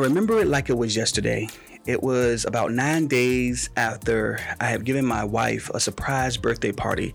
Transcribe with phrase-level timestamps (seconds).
[0.00, 1.46] I remember it like it was yesterday.
[1.84, 7.12] It was about nine days after I had given my wife a surprise birthday party.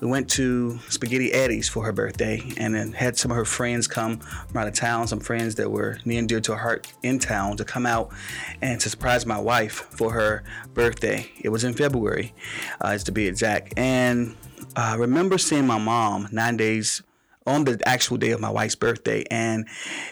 [0.00, 3.86] We went to Spaghetti Eddie's for her birthday and then had some of her friends
[3.86, 6.92] come from out of town, some friends that were near and dear to her heart
[7.04, 8.12] in town to come out
[8.60, 11.30] and to surprise my wife for her birthday.
[11.40, 12.34] It was in February,
[12.80, 13.74] uh, as to be exact.
[13.76, 14.34] And
[14.74, 17.00] I remember seeing my mom nine days
[17.46, 19.66] on the actual day of my wife's birthday, and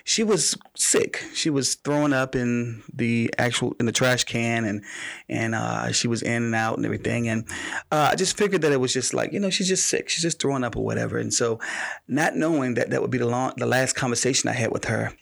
[0.04, 1.24] she was sick.
[1.34, 4.84] She was throwing up in the actual in the trash can, and
[5.28, 7.28] and uh, she was in and out and everything.
[7.28, 7.48] And
[7.90, 10.09] uh, I just figured that it was just like you know she's just sick.
[10.09, 11.18] She's just throwing up or whatever.
[11.18, 11.59] And so,
[12.06, 15.12] not knowing that that would be the long the last conversation I had with her,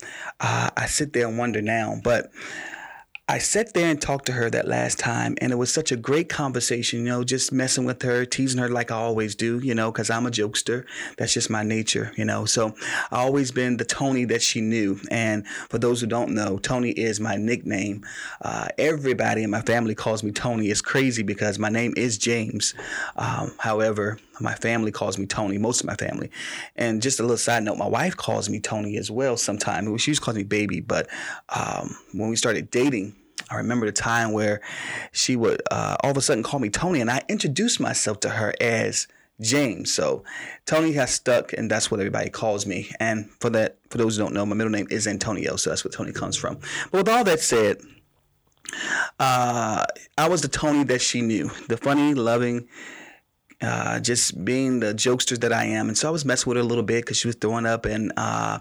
[0.41, 2.31] uh, I sit there and wonder now, but.
[3.31, 5.97] I sat there and talked to her that last time, and it was such a
[5.97, 9.73] great conversation, you know, just messing with her, teasing her like I always do, you
[9.73, 10.85] know, because I'm a jokester.
[11.17, 12.45] That's just my nature, you know.
[12.45, 12.75] So
[13.13, 14.99] I've always been the Tony that she knew.
[15.13, 18.05] And for those who don't know, Tony is my nickname.
[18.43, 20.67] Uh, everybody in my family calls me Tony.
[20.67, 22.75] It's crazy because my name is James.
[23.15, 26.33] Um, however, my family calls me Tony, most of my family.
[26.75, 30.03] And just a little side note, my wife calls me Tony as well sometimes.
[30.03, 31.09] She used to call me baby, but
[31.51, 33.15] um, when we started dating,
[33.51, 34.61] I remember the time where
[35.13, 38.31] she would uh, all of a sudden call me Tony, and I introduced myself to
[38.31, 39.09] her as
[39.41, 39.93] James.
[39.93, 40.25] So
[40.67, 42.91] Tony has stuck, and that's what everybody calls me.
[43.01, 45.85] And for that, for those who don't know, my middle name is Antonio, so that's
[45.85, 46.59] where Tony comes from.
[46.91, 47.79] But with all that said,
[49.19, 49.85] uh,
[50.17, 52.69] I was the Tony that she knew, the funny, loving,
[53.63, 55.89] uh, just being the jokester that I am.
[55.89, 57.85] And so I was messing with her a little bit because she was throwing up.
[57.85, 58.59] And uh,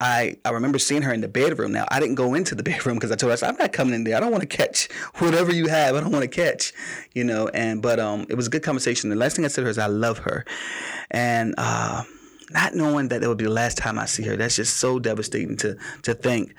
[0.00, 1.72] I I remember seeing her in the bedroom.
[1.72, 3.94] Now, I didn't go into the bedroom because I told her, I am not coming
[3.94, 4.16] in there.
[4.16, 5.96] I don't want to catch whatever you have.
[5.96, 6.72] I don't want to catch,
[7.14, 7.48] you know.
[7.48, 9.10] And But um, it was a good conversation.
[9.10, 10.44] The last thing I said to her is, I love her.
[11.10, 12.04] And, uh,
[12.52, 14.36] not knowing that it would be the last time I see her.
[14.36, 16.54] That's just so devastating to to think.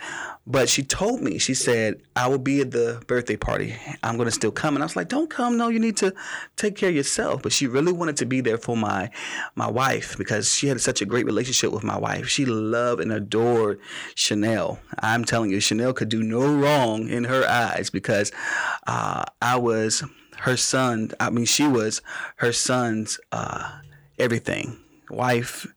[0.46, 3.76] But she told me, she said, I will be at the birthday party.
[4.03, 4.76] I'm gonna still come.
[4.76, 6.14] And I was like, Don't come, no, you need to
[6.58, 7.42] take care of yourself.
[7.42, 9.09] But she really wanted to be there for my
[9.56, 12.28] my wife because she had such a great relationship with my wife.
[12.28, 13.80] She loved and adored
[14.16, 14.80] Chanel.
[15.00, 18.32] I'm telling you, Chanel could do no wrong in her eyes because
[18.86, 20.03] uh, I was
[20.40, 21.12] her son.
[21.22, 22.02] I mean, she was
[22.38, 23.80] her son's uh,
[24.20, 24.83] everything
[25.13, 25.68] wife,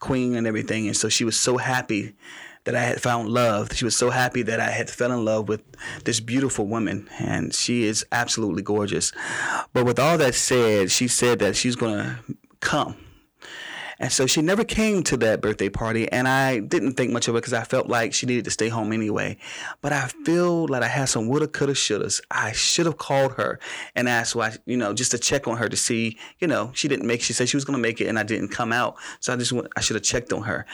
[0.00, 0.86] queen, and everything.
[0.86, 2.14] And so she was so happy
[2.64, 3.72] that I had found love.
[3.72, 5.62] She was so happy that I had fell in love with
[6.04, 9.12] this beautiful woman, and she is absolutely gorgeous.
[9.72, 12.18] But with all that said, she said that she's gonna
[12.60, 12.96] come
[13.98, 17.34] and so she never came to that birthday party, and I didn't think much of
[17.34, 19.38] it because I felt like she needed to stay home anyway.
[19.80, 22.20] But I feel like I had some woulda, coulda, shouldas.
[22.30, 23.58] I should have called her
[23.94, 26.88] and asked why, you know, just to check on her to see, you know, she
[26.88, 27.22] didn't make.
[27.22, 28.96] She said she was going to make it, and I didn't come out.
[29.20, 30.66] So I just went, I should have checked on her.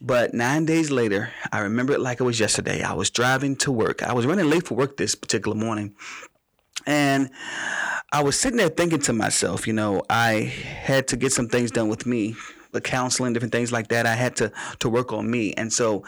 [0.00, 2.82] But nine days later, I remember it like it was yesterday.
[2.82, 4.02] I was driving to work.
[4.02, 5.94] I was running late for work this particular morning.
[6.86, 7.30] And
[8.10, 10.52] I was sitting there thinking to myself, you know, I
[10.82, 12.34] had to get some things done with me
[12.72, 14.06] the counseling, different things like that.
[14.06, 16.04] I had to to work on me, and so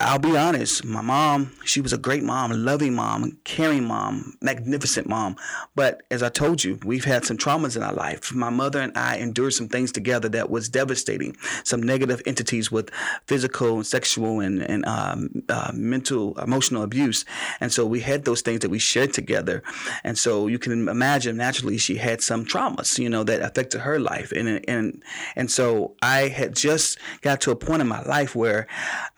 [0.00, 5.08] I'll be honest, my mom, she was a great mom, loving mom, caring mom, magnificent
[5.08, 5.34] mom.
[5.74, 8.32] But as I told you, we've had some traumas in our life.
[8.32, 11.36] My mother and I endured some things together that was devastating.
[11.64, 12.90] Some negative entities with
[13.26, 17.24] physical and sexual and, and um, uh, mental, emotional abuse.
[17.60, 19.64] And so we had those things that we shared together.
[20.04, 23.98] And so you can imagine naturally she had some traumas, you know, that affected her
[23.98, 24.30] life.
[24.30, 25.02] And, and,
[25.34, 28.68] and so I had just got to a point in my life where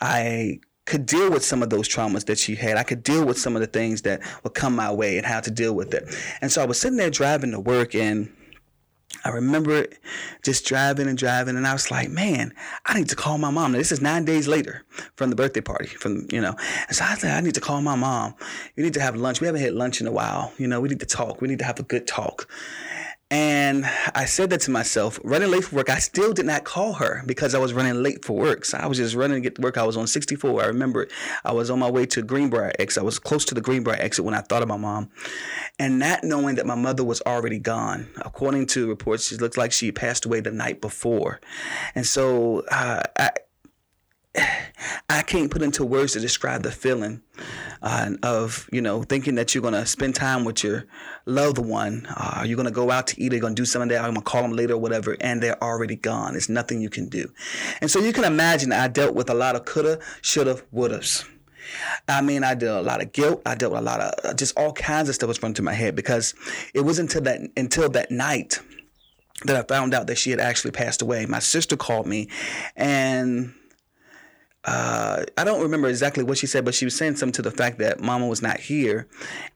[0.01, 0.61] I
[0.91, 2.77] could deal with some of those traumas that she had.
[2.77, 5.39] I could deal with some of the things that would come my way and how
[5.41, 6.05] to deal with it.
[6.41, 8.33] And so I was sitting there driving to work and
[9.25, 9.87] I remember
[10.45, 12.55] just driving and driving, and I was like, man,
[12.87, 13.73] I need to call my mom.
[13.73, 14.85] Now, this is nine days later
[15.17, 16.55] from the birthday party, from, you know.
[16.87, 18.35] And so I said, I need to call my mom.
[18.77, 19.41] We need to have lunch.
[19.41, 20.53] We haven't had lunch in a while.
[20.59, 21.41] You know, we need to talk.
[21.43, 22.49] We need to have a good talk.
[23.31, 25.89] And I said that to myself, running late for work.
[25.89, 28.65] I still did not call her because I was running late for work.
[28.65, 29.79] So I was just running to get to work.
[29.79, 30.63] I was on 64.
[30.63, 31.07] I remember
[31.45, 33.01] I was on my way to Greenbrier exit.
[33.01, 35.11] I was close to the Greenbrier exit when I thought of my mom.
[35.79, 38.09] And not knowing that my mother was already gone.
[38.17, 41.41] According to reports, she looked like she passed away the night before.
[41.95, 43.31] And so uh, I,
[44.37, 47.23] I can't put into words to describe the feeling
[47.83, 50.87] uh, of you know thinking that you're gonna spend time with your
[51.27, 52.07] loved one.
[52.17, 53.33] Uh, you're gonna go out to eat.
[53.33, 55.97] You're gonna do something that I'm gonna call them later or whatever, and they're already
[55.97, 56.33] gone.
[56.33, 57.31] There's nothing you can do.
[57.81, 61.29] And so you can imagine I dealt with a lot of coulda, shoulda, wouldas.
[62.09, 63.43] I mean, I did a lot of guilt.
[63.47, 65.67] I dealt with a lot of uh, just all kinds of stuff was running through
[65.67, 66.35] my head because
[66.73, 68.61] it wasn't until that until that night
[69.45, 71.27] that I found out that she had actually passed away.
[71.27, 72.29] My sister called me,
[72.77, 73.55] and
[74.65, 77.51] uh, I don't remember exactly what she said, but she was saying something to the
[77.51, 79.09] fact that Mama was not here,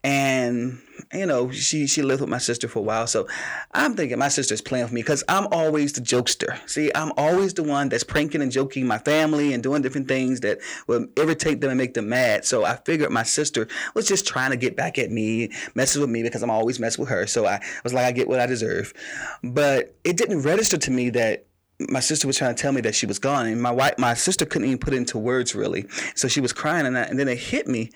[0.03, 0.81] and
[1.13, 3.07] you know she she lived with my sister for a while.
[3.07, 3.29] So
[3.73, 6.59] I'm thinking my sister's playing with me because I'm always the jokester.
[6.67, 10.41] See, I'm always the one that's pranking and joking my family and doing different things
[10.41, 12.47] that will irritate them and make them mad.
[12.47, 16.09] So I figured my sister was just trying to get back at me, messes with
[16.09, 17.27] me because I'm always messing with her.
[17.27, 18.95] So I was like, I get what I deserve,
[19.43, 21.45] but it didn't register to me that
[21.79, 24.15] my sister was trying to tell me that she was gone, and my wife, my
[24.15, 25.87] sister couldn't even put it into words really.
[26.15, 27.91] So she was crying, and, I, and then it hit me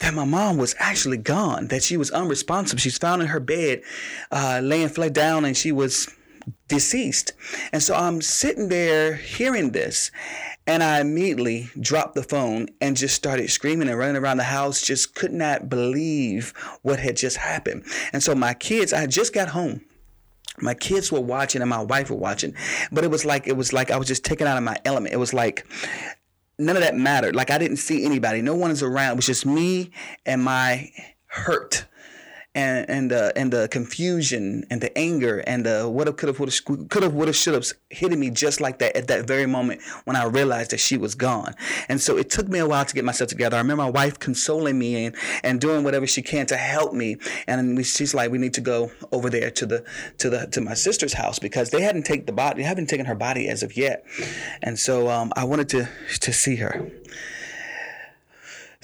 [0.00, 2.80] that my mom was actually gone, that she was unresponsive.
[2.80, 3.82] She's found in her bed,
[4.30, 6.12] uh, laying flat down, and she was
[6.68, 7.32] deceased.
[7.72, 10.10] And so I'm sitting there hearing this,
[10.66, 14.82] and I immediately dropped the phone and just started screaming and running around the house,
[14.82, 16.52] just could not believe
[16.82, 17.84] what had just happened.
[18.12, 19.82] And so my kids, I just got home
[20.60, 22.54] my kids were watching and my wife were watching
[22.92, 25.12] but it was like it was like i was just taken out of my element.
[25.12, 25.66] It was like
[26.58, 27.34] none of that mattered.
[27.34, 28.42] Like i didn't see anybody.
[28.42, 29.12] No one is around.
[29.12, 29.90] It was just me
[30.26, 30.90] and my
[31.26, 31.86] hurt
[32.54, 36.52] and and the and the confusion and the anger and the what could have would
[36.52, 39.46] have could have would have should have hitting me just like that at that very
[39.46, 41.54] moment when I realized that she was gone.
[41.88, 43.56] And so it took me a while to get myself together.
[43.56, 47.16] I remember my wife consoling me and, and doing whatever she can to help me.
[47.46, 49.84] And we, she's like, we need to go over there to the
[50.18, 53.06] to the to my sister's house because they hadn't taken the body, they haven't taken
[53.06, 54.04] her body as of yet.
[54.62, 55.88] And so um, I wanted to
[56.20, 56.90] to see her.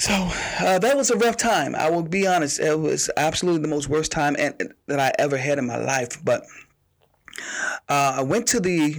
[0.01, 0.31] So
[0.61, 1.75] uh, that was a rough time.
[1.75, 2.59] I will be honest.
[2.59, 6.25] It was absolutely the most worst time and, that I ever had in my life.
[6.25, 6.45] But
[7.87, 8.97] uh, I went to the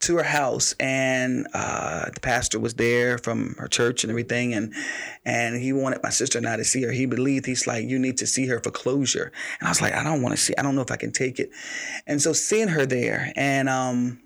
[0.00, 4.74] to her house, and uh, the pastor was there from her church and everything, and
[5.24, 6.90] and he wanted my sister and I to see her.
[6.90, 9.30] He believed he's like, you need to see her for closure,
[9.60, 10.54] and I was like, I don't want to see.
[10.58, 11.50] I don't know if I can take it,
[12.04, 14.20] and so seeing her there, and um,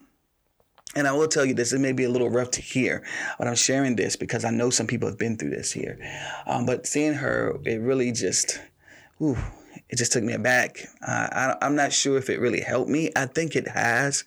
[0.97, 3.05] and I will tell you this, it may be a little rough to hear,
[3.39, 5.99] but I'm sharing this because I know some people have been through this here.
[6.47, 8.61] Um, but seeing her, it really just,
[9.23, 9.39] ooh,
[9.89, 10.87] it just took me aback.
[11.07, 13.11] Uh, I, am not sure if it really helped me.
[13.15, 14.25] I think it has,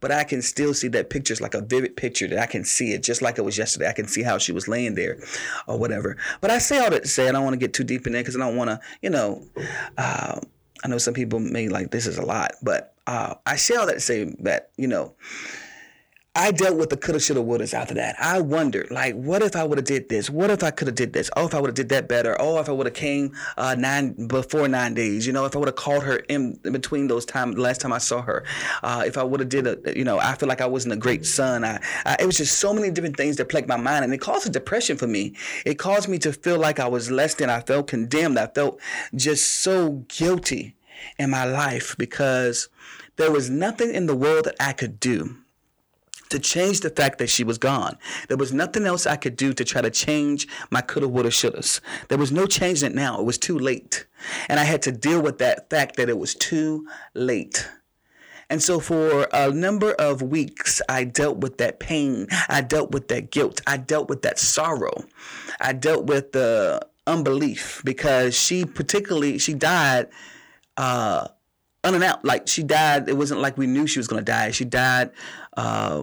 [0.00, 1.32] but I can still see that picture.
[1.32, 3.88] It's like a vivid picture that I can see it just like it was yesterday.
[3.88, 5.18] I can see how she was laying there
[5.66, 6.16] or whatever.
[6.40, 8.12] But I say all that to say, I don't want to get too deep in
[8.12, 9.42] there because I don't want to, you know,
[9.98, 10.40] uh,
[10.84, 13.86] I know some people may like this is a lot, but uh, I say all
[13.86, 15.14] that to say that, you know,
[16.36, 18.14] I dealt with the coulda, shoulda, wouldas after that.
[18.20, 20.28] I wondered, like, what if I would have did this?
[20.28, 21.30] What if I could have did this?
[21.34, 22.36] Oh, if I would have did that better.
[22.38, 25.26] Oh, if I would have came uh, nine before nine days.
[25.26, 27.96] You know, if I would have called her in, between those time, last time I
[27.96, 28.44] saw her.
[28.82, 30.98] Uh, if I would have did a, you know, I feel like I wasn't a
[30.98, 31.64] great son.
[31.64, 34.18] I, I, it was just so many different things that plagued my mind, and it
[34.18, 35.34] caused a depression for me.
[35.64, 37.48] It caused me to feel like I was less than.
[37.48, 38.38] I felt condemned.
[38.38, 38.78] I felt
[39.14, 40.76] just so guilty
[41.18, 42.68] in my life because
[43.16, 45.36] there was nothing in the world that I could do
[46.30, 47.96] to change the fact that she was gone.
[48.28, 51.80] There was nothing else I could do to try to change my coulda, woulda, shouldas.
[52.08, 53.18] There was no changing it now.
[53.20, 54.06] It was too late.
[54.48, 57.68] And I had to deal with that fact that it was too late.
[58.48, 62.28] And so for a number of weeks, I dealt with that pain.
[62.48, 63.60] I dealt with that guilt.
[63.66, 65.04] I dealt with that sorrow.
[65.60, 70.08] I dealt with the unbelief because she particularly, she died,
[70.76, 71.28] uh,
[71.86, 72.24] unannounced.
[72.24, 74.50] Like she died, it wasn't like we knew she was going to die.
[74.50, 75.10] She died
[75.56, 76.02] uh,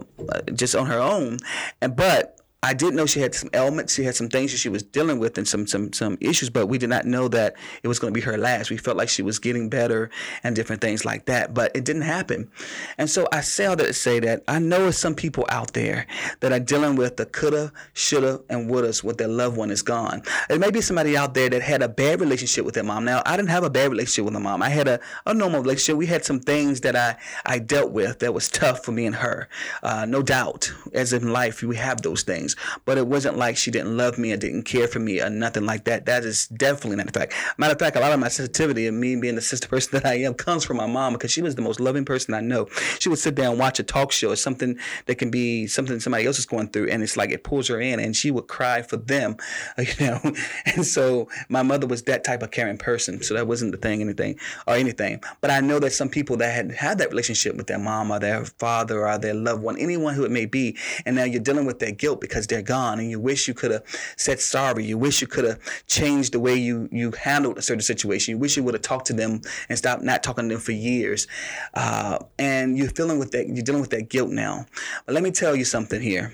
[0.54, 1.38] just on her own,
[1.80, 3.92] and but I did know she had some ailments.
[3.92, 6.66] She had some things that she was dealing with and some some some issues, but
[6.66, 8.70] we did not know that it was going to be her last.
[8.70, 10.08] We felt like she was getting better
[10.42, 12.50] and different things like that, but it didn't happen.
[12.96, 16.06] And so I say all that to say that I know some people out there
[16.40, 20.22] that are dealing with the coulda, shoulda, and wouldas with their loved one is gone.
[20.48, 23.04] There may be somebody out there that had a bad relationship with their mom.
[23.04, 24.62] Now I didn't have a bad relationship with my mom.
[24.62, 25.98] I had a, a normal relationship.
[25.98, 29.16] We had some things that I I dealt with that was tough for me and
[29.16, 29.50] her.
[29.82, 32.53] Uh, no doubt, as in life, we have those things
[32.84, 35.64] but it wasn't like she didn't love me or didn't care for me or nothing
[35.64, 36.06] like that.
[36.06, 37.34] That is definitely not the fact.
[37.58, 40.06] Matter of fact, a lot of my sensitivity and me being the sister person that
[40.06, 42.66] I am comes from my mom because she was the most loving person I know.
[42.98, 46.00] She would sit there and watch a talk show or something that can be something
[46.00, 48.48] somebody else is going through, and it's like it pulls her in, and she would
[48.48, 49.36] cry for them,
[49.78, 50.20] you know.
[50.66, 54.00] And so my mother was that type of caring person, so that wasn't the thing,
[54.00, 55.22] anything or anything.
[55.40, 58.18] But I know that some people that had had that relationship with their mom or
[58.18, 61.66] their father or their loved one, anyone who it may be, and now you're dealing
[61.66, 63.82] with that guilt because they're gone and you wish you could have
[64.16, 64.84] said sorry.
[64.84, 68.32] You wish you could have changed the way you, you handled a certain situation.
[68.32, 70.72] You wish you would have talked to them and stopped not talking to them for
[70.72, 71.26] years.
[71.74, 74.66] Uh, and you're feeling with that, you're dealing with that guilt now.
[75.06, 76.32] But let me tell you something here.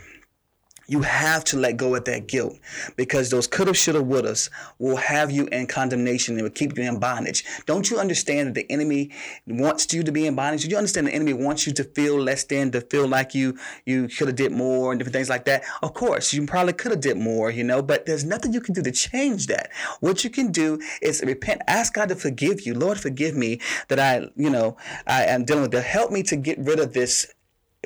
[0.91, 2.59] You have to let go of that guilt
[2.97, 6.99] because those coulda, shoulda, wouldas will have you in condemnation and will keep you in
[6.99, 7.45] bondage.
[7.65, 9.13] Don't you understand that the enemy
[9.47, 10.65] wants you to be in bondage?
[10.65, 13.57] Do you understand the enemy wants you to feel less than, to feel like you
[13.87, 15.63] you could have did more and different things like that?
[15.81, 18.75] Of course, you probably could have did more, you know, but there's nothing you can
[18.75, 19.71] do to change that.
[20.01, 22.75] What you can do is repent, ask God to forgive you.
[22.75, 25.85] Lord, forgive me that I, you know, I am dealing with that.
[25.85, 27.33] Help me to get rid of this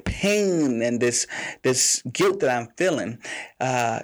[0.03, 1.27] pain and this
[1.63, 3.19] this guilt that I'm feeling.
[3.61, 4.01] Uh,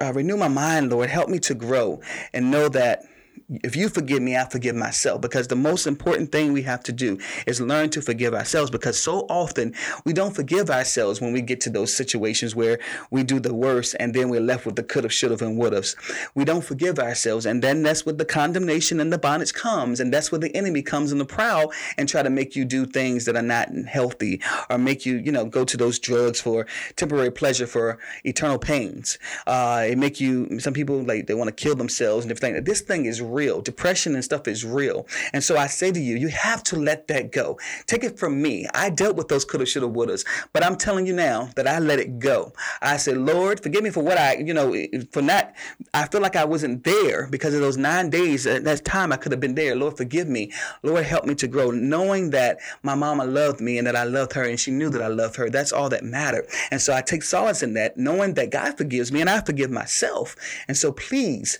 [0.00, 1.10] uh, renew my mind, Lord.
[1.10, 2.00] Help me to grow
[2.32, 3.04] and know that
[3.50, 5.20] if you forgive me, I forgive myself.
[5.20, 8.70] Because the most important thing we have to do is learn to forgive ourselves.
[8.70, 12.78] Because so often we don't forgive ourselves when we get to those situations where
[13.10, 15.58] we do the worst and then we're left with the could have, should have, and
[15.58, 15.86] would have.
[16.34, 17.44] We don't forgive ourselves.
[17.44, 19.98] And then that's where the condemnation and the bondage comes.
[19.98, 22.86] And that's where the enemy comes in the prowl and try to make you do
[22.86, 26.66] things that are not healthy or make you, you know, go to those drugs for
[26.96, 29.18] temporary pleasure for eternal pains.
[29.46, 32.62] Uh, it make you, some people like, they want to kill themselves and everything.
[32.64, 33.60] This thing is real real.
[33.62, 35.06] Depression and stuff is real.
[35.32, 37.58] And so I say to you, you have to let that go.
[37.86, 38.66] Take it from me.
[38.74, 41.98] I dealt with those coulda, shoulda, wouldas, but I'm telling you now that I let
[41.98, 42.52] it go.
[42.82, 44.68] I said, Lord, forgive me for what I, you know,
[45.12, 45.54] for not,
[45.94, 49.16] I feel like I wasn't there because of those nine days, uh, that time I
[49.16, 49.74] could have been there.
[49.74, 50.52] Lord, forgive me.
[50.82, 51.70] Lord, help me to grow.
[51.70, 55.02] Knowing that my mama loved me and that I loved her and she knew that
[55.02, 56.46] I loved her, that's all that mattered.
[56.70, 59.70] And so I take solace in that, knowing that God forgives me and I forgive
[59.70, 60.36] myself.
[60.68, 61.58] And so please,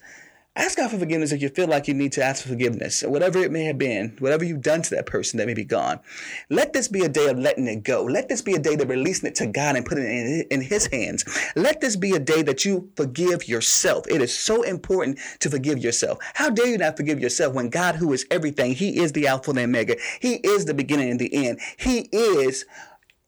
[0.57, 3.38] Ask God for forgiveness if you feel like you need to ask for forgiveness, whatever
[3.38, 6.00] it may have been, whatever you've done to that person that may be gone.
[6.49, 8.02] Let this be a day of letting it go.
[8.02, 10.88] Let this be a day of releasing it to God and putting it in, His
[10.88, 11.25] hands.
[11.54, 14.07] Let this be a day that you forgive yourself.
[14.09, 16.19] It is so important to forgive yourself.
[16.35, 19.50] How dare you not forgive yourself when God, who is everything, He is the Alpha
[19.50, 22.64] and Omega, He is the beginning and the end, He is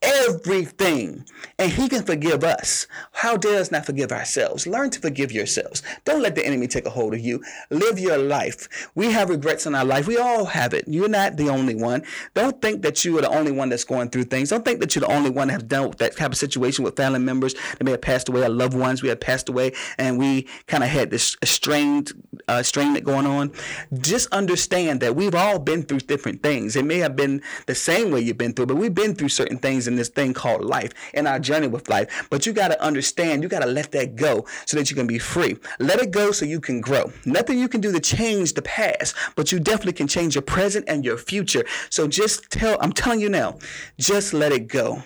[0.03, 1.25] everything.
[1.59, 2.87] And he can forgive us.
[3.11, 4.67] How dare us not forgive ourselves?
[4.67, 5.81] Learn to forgive yourselves.
[6.05, 7.41] Don't let the enemy take a hold of you.
[7.69, 8.89] Live your life.
[8.95, 10.07] We have regrets in our life.
[10.07, 10.85] We all have it.
[10.87, 12.03] You're not the only one.
[12.33, 14.49] Don't think that you are the only one that's going through things.
[14.49, 16.83] Don't think that you're the only one that have dealt with that type of situation
[16.83, 19.73] with family members that may have passed away, our loved ones we have passed away,
[19.97, 22.11] and we kind of had this strained
[22.47, 23.51] uh, strainment going on.
[23.99, 26.75] Just understand that we've all been through different things.
[26.75, 29.57] It may have been the same way you've been through, but we've been through certain
[29.57, 32.27] things in this thing called life and our journey with life.
[32.29, 35.07] But you got to understand, you got to let that go so that you can
[35.07, 35.57] be free.
[35.79, 37.11] Let it go so you can grow.
[37.25, 40.85] Nothing you can do to change the past, but you definitely can change your present
[40.87, 41.65] and your future.
[41.89, 43.59] So just tell, I'm telling you now,
[43.97, 45.03] just let it go.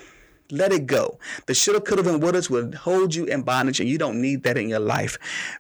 [0.49, 1.19] Let it go.
[1.45, 4.57] The shoulda, coulda, and wouldas will hold you in bondage, and you don't need that
[4.57, 5.17] in your life.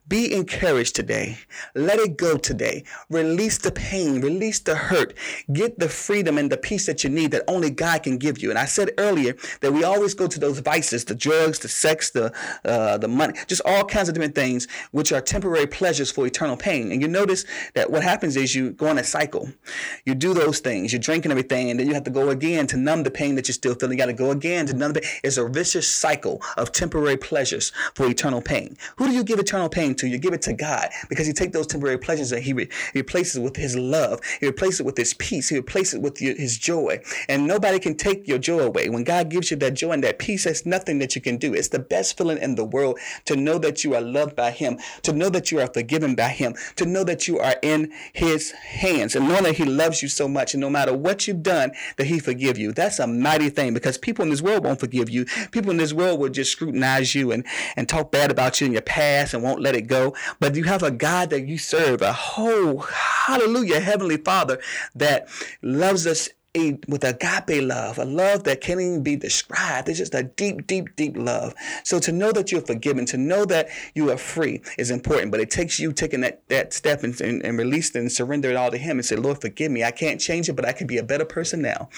[0.07, 1.37] Be encouraged today.
[1.75, 2.85] Let it go today.
[3.09, 5.13] Release the pain, release the hurt.
[5.51, 8.49] Get the freedom and the peace that you need that only God can give you.
[8.49, 12.11] And I said earlier that we always go to those vices, the drugs, the sex,
[12.11, 12.31] the
[12.63, 16.55] uh, the money, just all kinds of different things, which are temporary pleasures for eternal
[16.55, 16.93] pain.
[16.93, 17.43] And you notice
[17.75, 19.49] that what happens is you go on a cycle.
[20.05, 22.77] You do those things, you're drinking everything, and then you have to go again to
[22.77, 23.97] numb the pain that you're still feeling.
[23.97, 27.17] You got to go again to none of it is a vicious cycle of temporary
[27.17, 28.77] pleasures for eternal pain.
[28.97, 30.07] Who do you give eternal pain to?
[30.07, 33.37] You give it to God because He takes those temporary pleasures and He, re- replaces
[33.37, 34.19] it with His love.
[34.39, 35.49] He replaces it with His peace.
[35.49, 37.01] He replaces it with your, His joy.
[37.29, 38.89] And nobody can take your joy away.
[38.89, 41.53] When God gives you that joy and that peace, there's nothing that you can do.
[41.53, 44.79] It's the best feeling in the world to know that you are loved by Him,
[45.03, 48.51] to know that you are forgiven by Him, to know that you are in His
[48.51, 50.53] hands, and know that He loves you so much.
[50.53, 52.71] And no matter what you've done, that He forgive you.
[52.71, 55.25] That's a mighty thing because people in this world won't forgive you.
[55.51, 57.45] People in this world will just scrutinize you and,
[57.75, 60.15] and talk bad about you in your past and won't let it go.
[60.39, 64.59] But you have a God that you serve, a whole hallelujah heavenly Father
[64.95, 65.27] that
[65.61, 69.89] loves us a, with agape love, a love that can't even be described.
[69.89, 71.53] It's just a deep, deep, deep love.
[71.83, 75.39] So to know that you're forgiven, to know that you are free is important, but
[75.39, 78.71] it takes you taking that, that step and, and, and release and surrender it all
[78.71, 79.83] to Him and say, Lord, forgive me.
[79.83, 81.89] I can't change it, but I can be a better person now.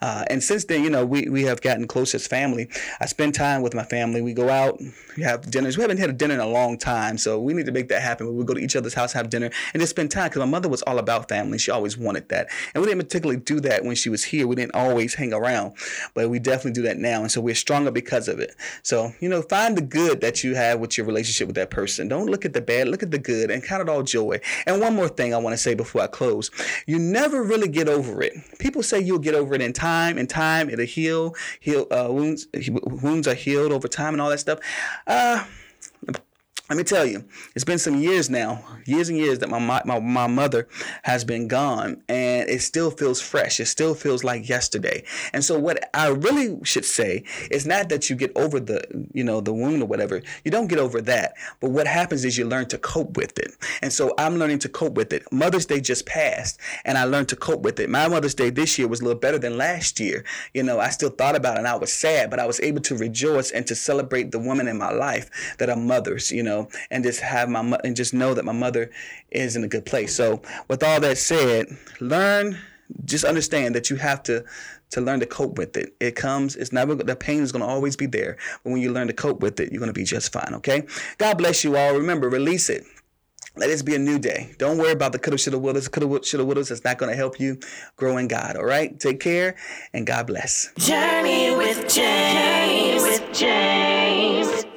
[0.00, 2.68] Uh, and since then, you know, we, we have gotten close as family.
[3.00, 4.22] I spend time with my family.
[4.22, 4.80] We go out,
[5.16, 5.76] we have dinners.
[5.76, 8.02] We haven't had a dinner in a long time, so we need to make that
[8.02, 8.26] happen.
[8.26, 10.46] We would go to each other's house, have dinner, and just spend time because my
[10.46, 11.58] mother was all about family.
[11.58, 12.48] She always wanted that.
[12.74, 14.46] And we didn't particularly do that when she was here.
[14.46, 15.74] We didn't always hang around,
[16.14, 17.20] but we definitely do that now.
[17.20, 18.54] And so we're stronger because of it.
[18.82, 22.08] So, you know, find the good that you have with your relationship with that person.
[22.08, 24.40] Don't look at the bad, look at the good and count it all joy.
[24.66, 26.50] And one more thing I want to say before I close
[26.86, 28.34] you never really get over it.
[28.58, 32.46] People say you'll get over it in time, in time, it'll heal, heal uh, wounds,
[32.84, 34.60] wounds are healed over time and all that stuff.
[35.06, 35.44] Uh,
[36.70, 37.24] let me tell you,
[37.56, 40.68] it's been some years now, years and years that my, my my mother
[41.02, 43.58] has been gone, and it still feels fresh.
[43.58, 45.02] It still feels like yesterday.
[45.32, 49.24] And so, what I really should say is not that you get over the you
[49.24, 50.22] know the wound or whatever.
[50.44, 53.50] You don't get over that, but what happens is you learn to cope with it.
[53.82, 55.24] And so, I'm learning to cope with it.
[55.32, 57.90] Mother's Day just passed, and I learned to cope with it.
[57.90, 60.24] My Mother's Day this year was a little better than last year.
[60.54, 62.82] You know, I still thought about it, and I was sad, but I was able
[62.82, 66.30] to rejoice and to celebrate the women in my life that are mothers.
[66.30, 66.59] You know
[66.90, 68.90] and just have my and just know that my mother
[69.30, 70.14] is in a good place.
[70.14, 71.66] So with all that said,
[72.00, 72.58] learn
[73.04, 74.44] just understand that you have to
[74.90, 75.94] to learn to cope with it.
[76.00, 78.92] It comes, it's never the pain is going to always be there, but when you
[78.92, 80.82] learn to cope with it, you're going to be just fine, okay?
[81.18, 81.94] God bless you all.
[81.94, 82.84] Remember, release it.
[83.56, 84.54] Let this be a new day.
[84.58, 86.60] Don't worry about the coulda, shoulda, woulda, coulda, shoulda, woulda.
[86.60, 87.58] It's not going to help you
[87.96, 88.56] grow in God.
[88.56, 88.98] All right.
[88.98, 89.56] Take care
[89.92, 90.72] and God bless.
[90.78, 93.02] Journey with James.
[93.02, 94.48] With James.
[94.52, 94.69] James.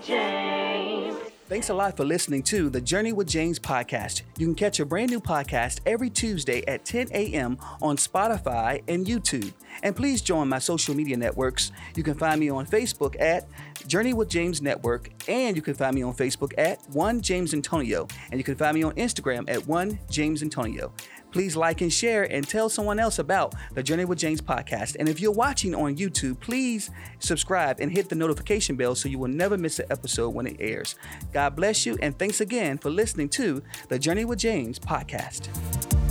[1.54, 4.24] Thanks a lot for listening to the Journey with James podcast.
[4.40, 7.60] You can catch a brand new podcast every Tuesday at 10 a.m.
[7.80, 9.54] on Spotify and YouTube.
[9.84, 11.72] And please join my social media networks.
[11.96, 13.48] You can find me on Facebook at
[13.86, 18.08] Journey with James Network, and you can find me on Facebook at One James Antonio,
[18.32, 20.92] and you can find me on Instagram at One James Antonio.
[21.34, 24.96] Please like and share and tell someone else about the Journey with James podcast.
[25.00, 29.18] And if you're watching on YouTube, please subscribe and hit the notification bell so you
[29.18, 30.96] will never miss an episode when it airs.
[31.34, 36.03] God bless you, and thanks again for listening to the Journey with James podcast.